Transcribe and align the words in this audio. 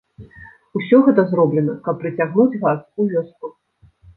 Усё 0.79 1.01
гэта 1.09 1.25
зроблена, 1.33 1.75
каб 1.89 2.01
прыцягнуць 2.01 2.49
газ 2.65 2.79
у 3.03 3.09
вёску. 3.13 3.45